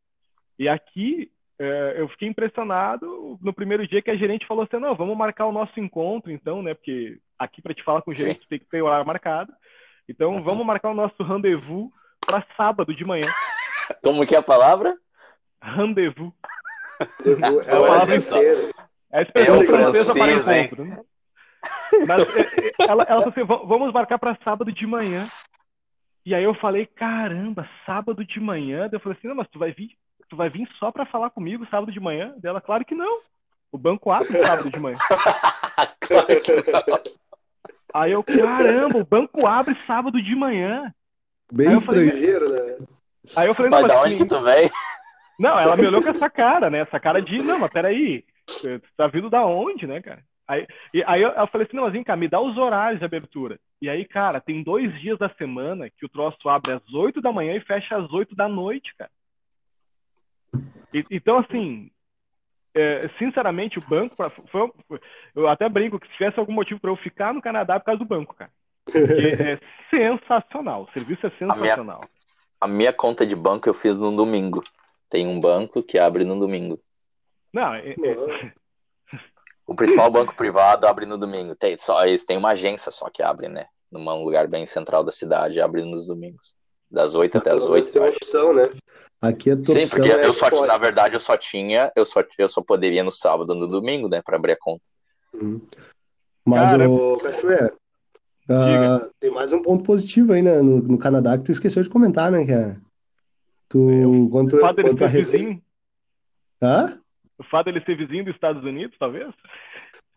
[0.59, 5.17] E aqui, eu fiquei impressionado no primeiro dia que a gerente falou assim: não, vamos
[5.17, 6.75] marcar o nosso encontro, então, né?
[6.75, 8.47] Porque aqui para te falar com o gerente Sim.
[8.49, 9.53] tem que ter horário marcado.
[10.09, 10.43] Então, uhum.
[10.43, 11.91] vamos marcar o nosso rendezvous
[12.25, 13.27] para sábado de manhã.
[14.03, 14.97] Como que é a palavra?
[15.61, 16.33] Rendezvous.
[17.01, 18.15] é a palavra
[19.11, 20.85] É a expressão francesa para encontro.
[20.85, 21.01] Né?
[22.07, 25.27] Mas é, é, ela, ela falou assim: vamos marcar para sábado de manhã.
[26.25, 28.89] E aí eu falei, caramba, sábado de manhã?
[28.93, 29.97] Eu falei assim, não, mas tu vai vir
[30.29, 32.35] tu vai vir só para falar comigo sábado de manhã?
[32.39, 33.21] Dela, claro que não.
[33.71, 34.99] O banco abre sábado de manhã.
[36.01, 37.19] claro que não.
[37.95, 40.93] Aí eu, caramba, o banco abre sábado de manhã.
[41.51, 42.87] Bem estrangeiro, falei, né?
[43.37, 44.71] Aí eu falei, não, mas da onde que tu vem?
[45.39, 46.81] Não, ela me olhou com essa cara, né?
[46.81, 50.23] Essa cara de, não, mas peraí, tu tá vindo da onde, né, cara?
[50.49, 52.99] Aí, e, aí eu, eu, falei assim, não, mas vem cá, me dá os horários
[52.99, 53.61] de abertura.
[53.81, 57.31] E aí, cara, tem dois dias da semana que o troço abre às 8 da
[57.31, 59.11] manhã e fecha às 8 da noite, cara.
[60.93, 61.91] E, então, assim,
[62.75, 64.71] é, sinceramente, o banco, pra, foi,
[65.35, 67.87] eu até brinco que se tivesse algum motivo para eu ficar no Canadá é por
[67.87, 68.51] causa do banco, cara.
[68.89, 69.59] é
[69.91, 72.01] sensacional, o serviço é sensacional.
[72.01, 72.09] A minha,
[72.61, 74.63] a minha, conta de banco eu fiz no domingo.
[75.11, 76.81] Tem um banco que abre no domingo.
[77.53, 78.53] Não, é, é...
[79.67, 81.55] O principal banco privado abre no domingo.
[81.55, 83.67] Tem, só, eles têm uma agência só que abre, né?
[83.91, 86.55] Num lugar bem central da cidade, abre nos domingos.
[86.91, 87.93] Das 8 até as 8.
[87.93, 88.71] Tem uma opção, né?
[89.21, 92.23] Aqui a tua Sim, porque é eu só, na verdade, eu só tinha, eu só,
[92.39, 94.83] eu só poderia no sábado no domingo, né, para abrir a conta.
[95.35, 95.61] Uhum.
[96.47, 97.75] Mas, Cara, o Cachoeira,
[98.49, 101.91] uh, tem mais um ponto positivo aí né, no, no, Canadá que tu esqueceu de
[101.91, 102.81] comentar, né, cara?
[103.69, 105.63] Tu, eu, quanto, o fato dele ser vizinho.
[106.63, 106.99] Hã?
[107.39, 109.35] O fato dele ser vizinho dos Estados Unidos, talvez?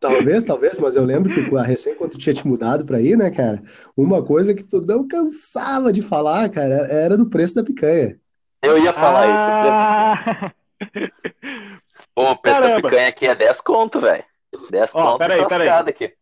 [0.02, 3.16] Talvez, talvez, mas eu lembro que a recém quando tu tinha te mudado para aí,
[3.16, 3.62] né, cara?
[3.96, 8.20] Uma coisa que tu não cansava de falar, cara, era do preço da picanha.
[8.64, 10.54] Eu ia falar ah...
[10.82, 10.98] isso.
[12.16, 12.82] Pô, o preço Caramba.
[12.82, 14.24] da picanha aqui é 10 conto, velho.
[14.72, 15.70] 10 Ó, conto peraí, peraí.
[15.70, 16.14] aqui.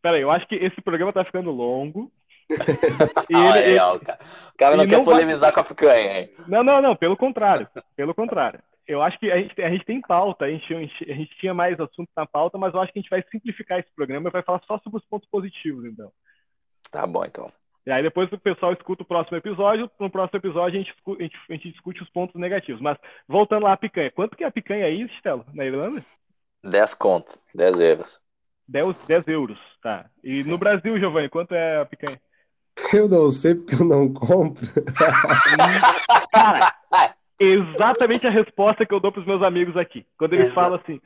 [0.00, 2.12] Peraí, eu acho que esse programa tá ficando longo.
[2.48, 2.54] e
[3.34, 4.18] ah, ele, é, ó, cara.
[4.54, 5.54] O cara não quer não polemizar vai...
[5.54, 6.30] com a picanha, hein?
[6.46, 7.66] Não, não, não, pelo contrário.
[7.96, 11.36] Pelo contrário eu acho que a gente, a gente tem pauta, a gente, a gente
[11.38, 14.28] tinha mais assunto na pauta, mas eu acho que a gente vai simplificar esse programa
[14.28, 16.12] e vai falar só sobre os pontos positivos, então.
[16.90, 17.50] Tá bom, então.
[17.86, 21.22] E aí depois o pessoal escuta o próximo episódio, no próximo episódio a gente, a
[21.22, 22.80] gente, a gente discute os pontos negativos.
[22.80, 26.04] Mas voltando lá à picanha, quanto que é a picanha aí, Stelo, na Irlanda?
[26.62, 28.20] 10 conto, 10 euros.
[28.66, 30.08] 10, 10 euros, tá.
[30.22, 30.50] E Sim.
[30.50, 32.18] no Brasil, Giovanni, quanto é a picanha?
[32.92, 34.66] Eu não sei porque eu não compro.
[36.32, 36.74] Cara,
[37.38, 40.06] exatamente a resposta que eu dou para os meus amigos aqui.
[40.18, 40.60] Quando eles Exato.
[40.60, 41.00] falam assim,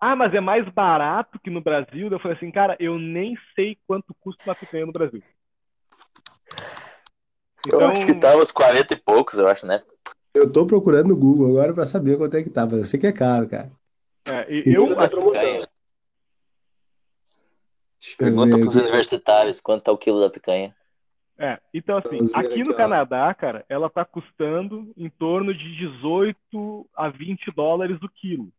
[0.00, 3.78] ah, mas é mais barato que no Brasil, eu falei assim, cara, eu nem sei
[3.86, 5.22] quanto custa uma picanha no Brasil.
[7.66, 7.80] Então...
[7.80, 9.82] Eu acho que tava uns 40 e poucos, eu acho, né?
[10.34, 12.76] Eu tô procurando no Google agora para saber quanto é que tava.
[12.76, 13.72] Eu sei que é caro, cara.
[14.28, 14.94] É, e, eu...
[14.94, 15.60] Tá promoção.
[18.18, 20.74] Pergunta pros universitários quanto tá o quilo da picanha.
[21.38, 27.08] É, então assim, aqui no Canadá, cara, ela tá custando em torno de 18 a
[27.08, 28.50] 20 dólares o quilo.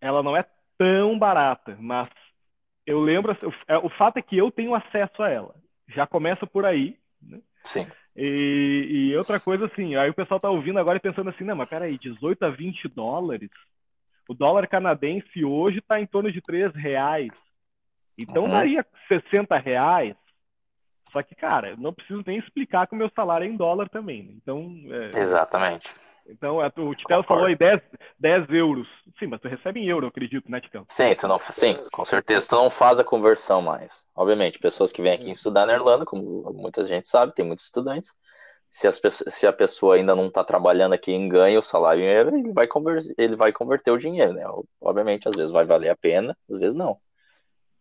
[0.00, 0.44] Ela não é
[0.76, 2.08] tão barata, mas
[2.86, 5.54] eu lembro, assim, é, o fato é que eu tenho acesso a ela.
[5.88, 7.40] Já começa por aí, né?
[7.64, 7.86] Sim.
[8.16, 11.56] E, e, outra coisa assim, aí o pessoal tá ouvindo agora e pensando assim, não,
[11.56, 13.50] mas peraí, 18 a 20 dólares?
[14.28, 17.32] O dólar canadense hoje está em torno de 3 reais.
[18.16, 18.50] Então uhum.
[18.50, 20.14] daria 60 reais.
[21.14, 23.88] Só que, cara, eu não preciso nem explicar que o meu salário é em dólar
[23.88, 24.24] também.
[24.24, 24.32] Né?
[24.36, 24.68] Então.
[24.90, 25.16] É...
[25.16, 25.88] Exatamente.
[26.26, 27.80] Então, o Titelo falou aí 10,
[28.18, 28.88] 10 euros.
[29.18, 30.86] Sim, mas tu recebe em euro, eu acredito, né, Titelo?
[30.88, 32.48] Sim, tu não, sim, com certeza.
[32.48, 34.06] Tu não faz a conversão mais.
[34.16, 38.10] Obviamente, pessoas que vêm aqui estudar na Irlanda, como muita gente sabe, tem muitos estudantes.
[38.68, 42.08] Se, as, se a pessoa ainda não está trabalhando aqui em ganho o salário em
[42.08, 44.44] euro, ele vai, converter, ele vai converter o dinheiro, né?
[44.80, 46.98] Obviamente, às vezes vai valer a pena, às vezes não.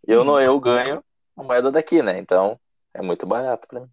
[0.05, 1.01] Eu não, eu ganho
[1.35, 2.19] a moeda daqui, né?
[2.19, 2.59] Então,
[2.93, 3.89] é muito barato pra mim.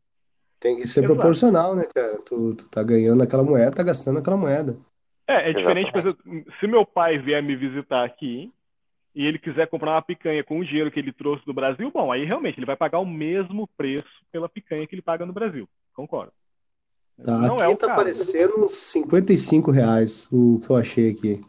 [0.58, 1.14] Tem que ser Exato.
[1.14, 2.18] proporcional, né, cara?
[2.18, 4.76] Tu, tu tá ganhando aquela moeda, tá gastando aquela moeda.
[5.26, 8.52] É, é diferente, por exemplo, se meu pai vier me visitar aqui
[9.14, 12.12] e ele quiser comprar uma picanha com o dinheiro que ele trouxe do Brasil, bom,
[12.12, 15.68] aí realmente ele vai pagar o mesmo preço pela picanha que ele paga no Brasil.
[15.94, 16.32] Concordo.
[17.24, 17.92] Tá, não aqui é tá caso.
[17.92, 21.40] aparecendo uns 55 reais o que eu achei aqui.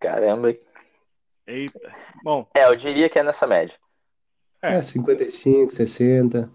[0.00, 0.54] Caramba.
[1.46, 1.92] Eita.
[2.22, 2.46] Bom.
[2.54, 3.76] É, eu diria que é nessa média.
[4.74, 6.50] É, é 55, 60.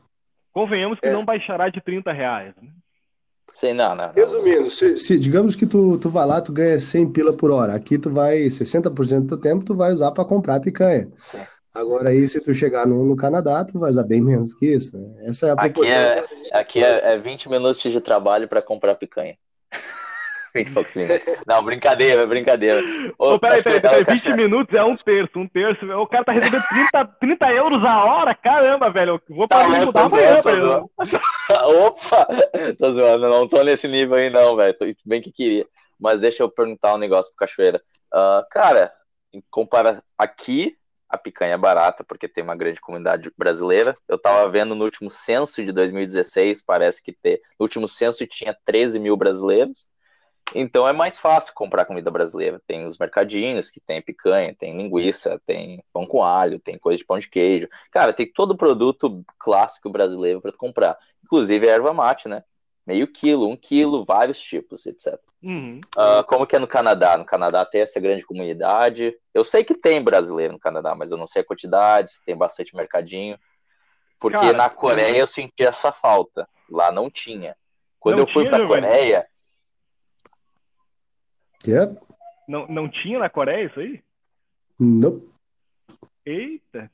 [0.54, 1.12] Convenhamos que é.
[1.12, 2.54] não baixará de 30 reais.
[2.62, 2.70] Né?
[3.56, 4.12] Sim, não, não.
[4.14, 7.74] Resumindo, se, se, digamos que tu, tu vai lá, tu ganha 100 pila por hora.
[7.76, 11.10] Aqui tu vai, 60% do tempo tu vai usar para comprar picanha.
[11.20, 11.40] Sim.
[11.74, 14.98] Agora aí, se tu chegar no, no Canadá, tu vai usar bem menos que isso,
[14.98, 15.30] né?
[15.30, 15.96] Essa é a proporção.
[15.96, 19.38] Aqui é, aqui é, é 20 minutos de trabalho para comprar picanha.
[20.54, 21.22] 20 poucos minutos.
[21.46, 22.82] Não, brincadeira, brincadeira.
[23.18, 25.86] Ô, peraí, peraí, peraí, 20 minutos é um terço, um terço.
[25.86, 28.36] O cara tá recebendo 30, 30 euros a hora?
[28.36, 29.22] Caramba, velho.
[29.30, 30.90] Eu vou tá, para mudar amanhã, velho.
[31.86, 32.28] Opa!
[32.78, 34.76] Tô zoando, não tô nesse nível aí, não, velho.
[35.06, 35.66] Bem que queria.
[36.00, 37.82] Mas deixa eu perguntar um negócio pro Cachoeira.
[38.14, 38.92] Uh, cara,
[39.50, 40.76] compara aqui
[41.12, 43.94] a picanha é barata, porque tem uma grande comunidade brasileira.
[44.08, 48.56] Eu estava vendo no último censo de 2016, parece que ter, no último censo tinha
[48.66, 49.90] 13 mil brasileiros.
[50.54, 52.62] Então é mais fácil comprar comida brasileira.
[52.68, 57.06] Tem os mercadinhos que tem picanha, tem linguiça, tem pão com alho, tem coisa de
[57.06, 57.68] pão de queijo.
[57.92, 60.98] Cara, tem todo o produto clássico brasileiro para comprar.
[61.24, 62.44] Inclusive a erva mate, né?
[62.86, 65.20] Meio quilo, um quilo, vários tipos, etc.
[65.44, 65.80] Uhum.
[65.96, 67.18] Uh, como que é no Canadá?
[67.18, 69.16] No Canadá tem essa grande comunidade.
[69.34, 72.36] Eu sei que tem brasileiro no Canadá, mas eu não sei a quantidade, se tem
[72.36, 73.38] bastante mercadinho.
[74.20, 76.48] Porque Cara, na Coreia eu senti essa falta.
[76.70, 77.56] Lá não tinha.
[78.00, 79.28] Quando não eu fui para a Coreia,
[81.68, 82.00] Yep.
[82.48, 84.02] Não, não tinha na Coreia isso aí?
[84.80, 85.22] Não.
[86.26, 86.92] Eita.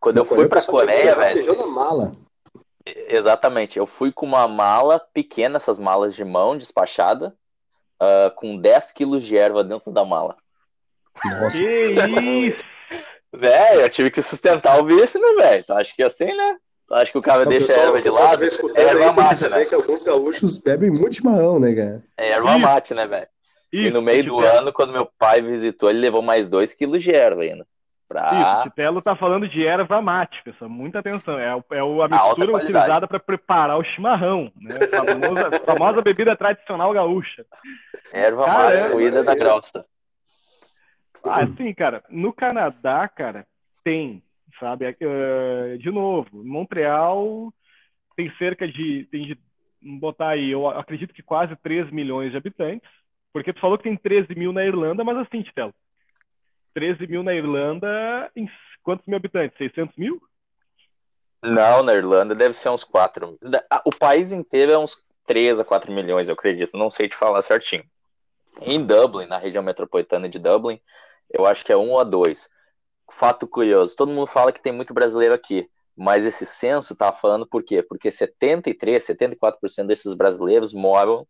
[0.00, 1.56] Quando eu fui pra Coreia, velho.
[1.56, 2.16] Na mala.
[2.86, 3.78] Exatamente.
[3.78, 7.36] Eu fui com uma mala pequena, essas malas de mão despachada,
[8.02, 10.36] uh, com 10 quilos de erva dentro da mala.
[11.24, 11.58] Nossa.
[11.58, 12.64] Que isso!
[13.32, 15.60] Velho, eu tive que sustentar o vício, né, velho?
[15.60, 16.56] Então, acho que assim, né?
[16.90, 18.44] Acho que o cara deixa pessoal, a erva de lado.
[18.74, 19.64] É erva mate, né?
[19.64, 22.04] que alguns gaúchos bebem muito chimarrão, né, cara?
[22.16, 23.28] É erva mate, né, velho?
[23.72, 27.02] Isso, e no meio do ano, quando meu pai visitou, ele levou mais dois quilos
[27.02, 27.66] de erva ainda.
[28.08, 28.32] Pra...
[28.32, 30.68] Isso, o Titelo tá falando de erva mate, pessoal.
[30.68, 31.38] Muita atenção.
[31.38, 34.74] É, é a mistura utilizada para preparar o chimarrão, né?
[34.92, 37.46] A famosa, famosa bebida tradicional gaúcha.
[38.12, 39.86] Erva mate, moída da grossa.
[41.24, 42.02] Ah, sim, cara.
[42.08, 43.46] No Canadá, cara,
[43.84, 44.22] tem,
[44.58, 44.88] sabe?
[44.88, 47.52] Uh, de novo, Montreal
[48.16, 49.38] tem cerca de, tem de
[49.80, 52.90] botar aí, eu acredito que quase 3 milhões de habitantes.
[53.32, 55.74] Porque tu falou que tem 13 mil na Irlanda, mas assim, Titelo,
[56.74, 58.48] 13 mil na Irlanda, em
[58.82, 59.56] quantos mil habitantes?
[59.58, 60.20] 600 mil?
[61.42, 63.38] Não, na Irlanda deve ser uns 4
[63.86, 66.76] O país inteiro é uns 3 a 4 milhões, eu acredito.
[66.76, 67.84] Não sei te falar certinho.
[68.62, 70.80] Em Dublin, na região metropolitana de Dublin,
[71.30, 72.50] eu acho que é 1 a 2.
[73.10, 77.46] Fato curioso, todo mundo fala que tem muito brasileiro aqui, mas esse censo tá falando
[77.46, 77.82] por quê?
[77.82, 81.26] Porque 73, 74% desses brasileiros moram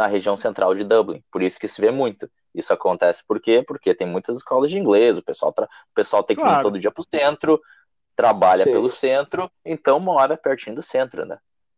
[0.00, 1.22] na região central de Dublin.
[1.30, 2.26] Por isso que se vê muito.
[2.54, 3.62] Isso acontece por quê?
[3.62, 5.66] Porque tem muitas escolas de inglês, o pessoal, tra...
[5.66, 6.60] o pessoal tem que claro.
[6.60, 7.60] ir todo dia para o centro,
[8.16, 8.72] trabalha Sim.
[8.72, 11.36] pelo centro, então mora pertinho do centro, né?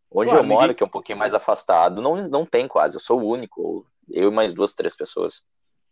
[0.08, 0.76] Onde claro, eu moro, ninguém...
[0.76, 4.30] que é um pouquinho mais afastado, não, não tem quase, eu sou o único, eu
[4.30, 5.42] e mais duas, três pessoas.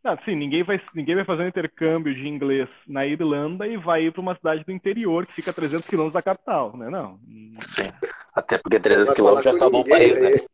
[0.04, 4.04] Ah, sim, ninguém vai, ninguém vai fazer um intercâmbio de inglês na Irlanda e vai
[4.04, 6.88] ir para uma cidade do interior que fica a 300 quilômetros da capital, né?
[6.88, 7.18] Não.
[7.60, 7.90] Sim,
[8.32, 10.46] até porque 300 quilômetros já acabou o país, né?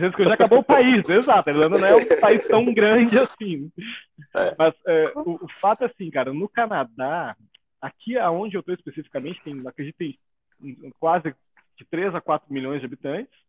[0.00, 0.08] né?
[0.08, 1.48] Você que já acabou o país, exato.
[1.48, 3.70] A Irlanda não é um país tão grande assim.
[4.34, 4.54] É.
[4.58, 7.36] Mas é, o, o, fato é assim, cara, no Canadá,
[7.80, 10.18] aqui aonde eu estou especificamente, tem, acredito, tem
[10.98, 11.34] quase
[11.76, 13.46] de 3 a 4 milhões de habitantes.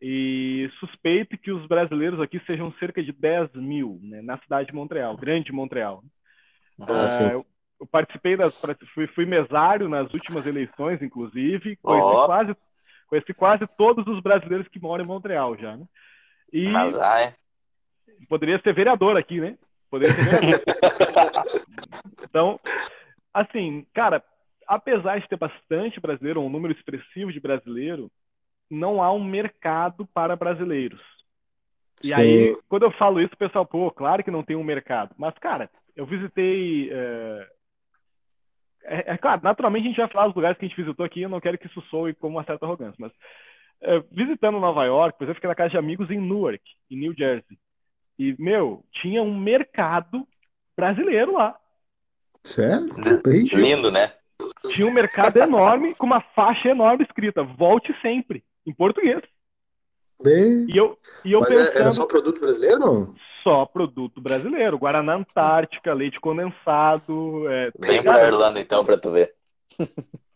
[0.00, 4.74] E suspeito que os brasileiros aqui sejam cerca de 10 mil, né, na cidade de
[4.74, 6.02] Montreal, grande Montreal.
[6.80, 7.46] Ah, eu,
[7.80, 8.54] eu, participei das.
[8.92, 11.76] Fui, fui, mesário nas últimas eleições, inclusive.
[11.76, 12.26] Conheci oh.
[12.26, 12.54] quase
[13.14, 15.84] Conheci quase todos os brasileiros que moram em Montreal já, né?
[16.52, 17.32] E Mas, ai.
[18.28, 19.56] poderia ser vereador aqui, né?
[19.88, 20.60] Poderia ser vereador.
[22.28, 22.58] então,
[23.32, 24.20] assim, cara,
[24.66, 28.10] apesar de ter bastante brasileiro, um número expressivo de brasileiro,
[28.68, 31.00] não há um mercado para brasileiros.
[32.02, 32.14] E Sim.
[32.14, 35.14] aí, quando eu falo isso, o pessoal, pô, claro que não tem um mercado.
[35.16, 37.48] Mas, cara, eu visitei é,
[38.84, 41.22] é, é, claro, naturalmente a gente vai falar dos lugares que a gente visitou aqui,
[41.22, 43.12] eu não quero que isso soe como uma certa arrogância, mas
[43.82, 47.14] é, visitando Nova York, por exemplo, fiquei na casa de amigos em Newark, em New
[47.16, 47.58] Jersey.
[48.18, 50.26] E, meu, tinha um mercado
[50.76, 51.56] brasileiro lá.
[52.42, 52.88] Sério?
[53.52, 54.12] Lindo, né?
[54.68, 59.22] Tinha um mercado enorme, com uma faixa enorme escrita, volte sempre, em português.
[60.22, 60.66] Bem...
[60.68, 61.80] E eu, e eu Mas é, pensando...
[61.80, 63.14] era só produto brasileiro, não?
[63.44, 64.78] Só produto brasileiro.
[64.78, 67.48] Guaraná Antártica, leite condensado.
[67.48, 69.32] É, Vem pra Irlanda então pra tu ver.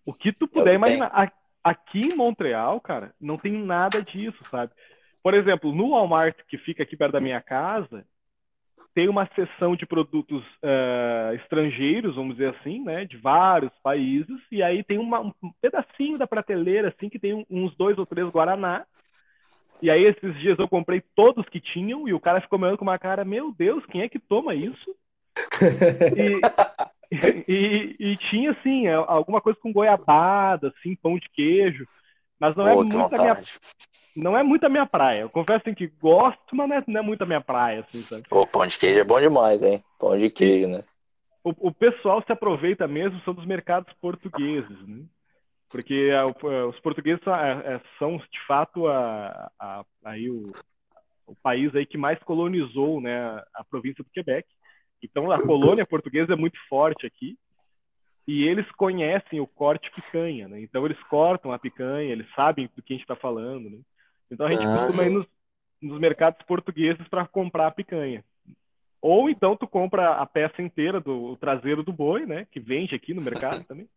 [0.07, 1.33] O que tu puder é imaginar.
[1.65, 4.73] Aqui em Montreal, cara, não tem nada disso, sabe?
[5.29, 8.03] por exemplo, no Walmart que fica aqui perto da minha casa,
[8.95, 14.63] tem uma seção de produtos uh, estrangeiros, vamos dizer assim, né, de vários países, e
[14.63, 18.87] aí tem uma, um pedacinho da prateleira, assim, que tem uns dois ou três Guaraná,
[19.81, 22.79] e aí esses dias eu comprei todos que tinham, e o cara ficou me olhando
[22.79, 24.95] com uma cara, meu Deus, quem é que toma isso?
[26.17, 26.41] e,
[27.49, 31.87] e, e, tinha, assim, é, alguma coisa com goiabada, assim, pão de queijo.
[32.41, 33.43] Mas não é muito a minha,
[34.17, 35.23] não é muito a minha praia.
[35.23, 38.03] Eu confesso assim, que gosto, mas não é, não é muito a minha praia, assim,
[38.03, 38.25] sabe?
[38.31, 39.83] O pão de queijo é bom demais, hein?
[39.99, 40.85] Pão de queijo, né?
[41.43, 45.05] O, o pessoal se aproveita mesmo são dos mercados portugueses, né?
[45.71, 46.11] Porque
[46.69, 50.47] os portugueses são, é, é, são de fato a, a, aí o,
[51.27, 54.49] o país aí que mais colonizou, né, a província do Quebec.
[55.03, 57.37] Então a colônia portuguesa é muito forte aqui
[58.27, 60.61] e eles conhecem o corte picanha, né?
[60.61, 63.79] Então eles cortam a picanha, eles sabem do que a gente está falando, né?
[64.31, 65.27] Então a gente ah, costuma ir nos,
[65.81, 68.25] nos mercados portugueses para comprar a picanha.
[69.01, 72.47] Ou então tu compra a peça inteira do traseiro do boi, né?
[72.51, 73.89] Que vende aqui no mercado também.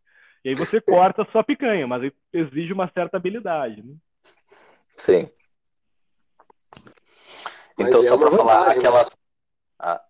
[0.44, 3.94] E aí você corta a sua picanha, mas exige uma certa habilidade, né?
[4.96, 5.30] Sim.
[7.78, 8.74] Então, mas só é para falar, né?
[8.76, 9.16] aquelas,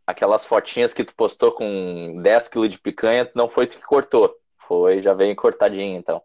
[0.07, 4.35] aquelas fotinhas que tu postou com 10 kg de picanha, não foi tu que cortou.
[4.59, 6.23] Foi, já veio cortadinho, então.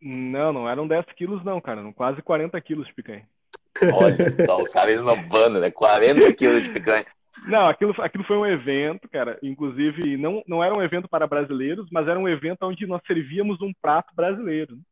[0.00, 1.80] Não, não eram 10 quilos, não, cara.
[1.80, 3.28] Eram quase 40 quilos de picanha.
[3.92, 5.70] Olha só, o cara esnobando, né?
[5.70, 7.04] 40 quilos de picanha.
[7.46, 9.38] Não, aquilo, aquilo foi um evento, cara.
[9.42, 13.60] Inclusive, não, não era um evento para brasileiros, mas era um evento onde nós servíamos
[13.60, 14.76] um prato brasileiro.
[14.76, 14.82] Né?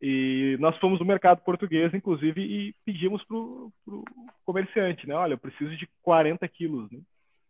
[0.00, 4.04] E nós fomos no mercado português, inclusive, e pedimos pro, pro
[4.44, 5.14] comerciante, né?
[5.14, 7.00] Olha, eu preciso de 40 quilos, né?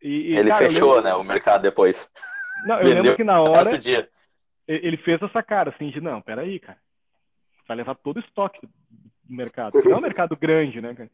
[0.03, 1.11] E, e, ele cara, fechou, lembro...
[1.11, 2.11] né, o mercado depois.
[2.65, 3.71] Não, eu Vendeu lembro que na hora
[4.67, 6.79] ele fez essa cara assim de não, peraí, cara,
[7.67, 9.79] vai levar todo o estoque do mercado.
[9.85, 11.11] Não é um mercado grande, né, cara?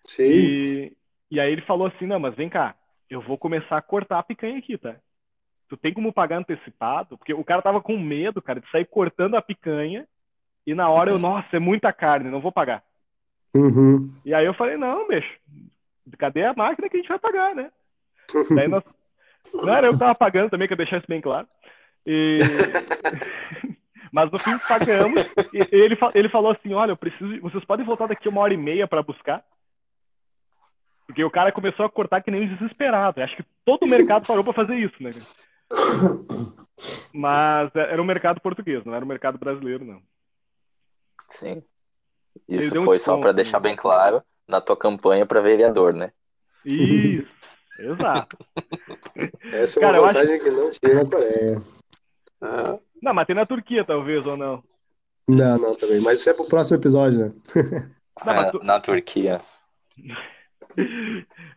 [0.00, 0.24] Sim.
[0.24, 0.96] E,
[1.32, 2.74] e aí ele falou assim, não, mas vem cá,
[3.08, 4.96] eu vou começar a cortar a picanha aqui, tá?
[5.66, 7.16] Tu tem como pagar antecipado?
[7.16, 10.06] Porque o cara tava com medo, cara, de sair cortando a picanha
[10.66, 11.22] e na hora eu, uhum.
[11.22, 12.84] nossa, é muita carne, não vou pagar.
[13.54, 14.12] Uhum.
[14.26, 15.34] E aí eu falei, não, bicho,
[16.18, 17.70] cadê a máquina que a gente vai pagar, né?
[18.54, 18.84] Daí nós...
[19.54, 21.48] Não era eu que tava pagando também, que eu deixar isso bem claro.
[22.06, 22.36] E...
[24.12, 25.22] Mas no fim pagamos.
[25.54, 27.40] e ele, ele falou assim: olha, eu preciso.
[27.40, 29.42] Vocês podem voltar daqui uma hora e meia para buscar?
[31.06, 33.20] Porque o cara começou a cortar que nem um desesperado.
[33.20, 35.10] Acho que todo o mercado parou para fazer isso, né?
[37.12, 40.02] Mas era um mercado português, não era um mercado brasileiro, não.
[41.30, 41.62] Sim.
[42.48, 46.12] Isso foi um só para deixar bem claro na tua campanha para vereador, né?
[46.64, 47.28] Isso.
[47.78, 48.36] Exato.
[49.52, 50.44] Essa é uma Cara, vantagem acho...
[50.44, 51.62] que não tinha na Coreia.
[52.40, 52.78] Ah.
[53.02, 54.62] Não, mas tem na Turquia, talvez, ou não?
[55.28, 56.00] Não, não, também.
[56.00, 57.32] Mas isso é pro próximo episódio, né?
[58.24, 58.58] Não, é, tu...
[58.62, 59.40] Na Turquia.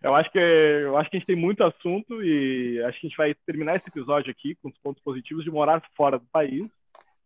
[0.03, 3.09] eu acho que eu acho que a gente tem muito assunto e acho que a
[3.09, 6.69] gente vai terminar esse episódio aqui com os pontos positivos de morar fora do país.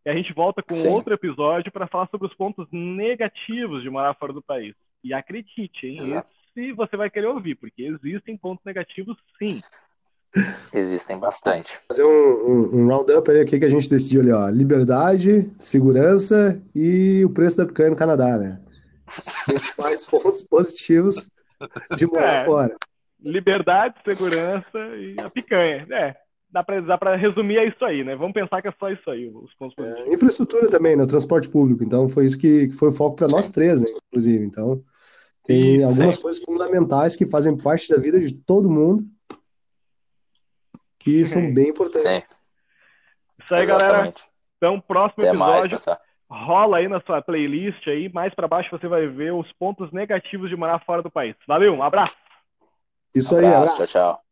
[0.05, 0.89] E a gente volta com Sim.
[0.89, 4.73] outro episódio para falar sobre os pontos negativos de morar fora do país.
[5.03, 5.99] E acredite, hein?
[6.01, 9.61] Exato se você vai querer ouvir, porque existem pontos negativos sim.
[10.73, 11.79] Existem bastante.
[11.87, 14.49] Fazer um, um, um roundup aí, o que a gente decidiu ali, ó.
[14.49, 18.61] Liberdade, segurança e o preço da picanha no Canadá, né?
[19.17, 21.31] Os principais pontos positivos
[21.95, 22.75] de morar é, fora.
[23.21, 25.85] Liberdade, segurança e a picanha.
[25.91, 26.15] É,
[26.49, 28.15] dá para dá pra resumir é isso aí, né?
[28.15, 30.11] Vamos pensar que é só isso aí, os pontos é, positivos.
[30.11, 31.05] É, infraestrutura também, né?
[31.05, 31.83] Transporte público.
[31.83, 33.87] Então, foi isso que, que foi o foco para nós três, né?
[34.07, 34.45] Inclusive.
[34.45, 34.83] Então,
[35.43, 39.03] tem algumas coisas fundamentais que fazem parte da vida de todo mundo
[40.99, 42.03] que são bem importantes.
[42.03, 42.23] Sim.
[43.43, 43.87] Isso aí, Exatamente.
[43.87, 44.13] galera.
[44.57, 45.83] Então, próximo Até episódio mais,
[46.29, 48.09] rola aí na sua playlist aí.
[48.13, 51.35] Mais para baixo você vai ver os pontos negativos de morar fora do país.
[51.47, 52.15] Valeu, um abraço.
[53.13, 53.91] Isso aí, abraço.
[53.91, 54.28] Tchau, tchau.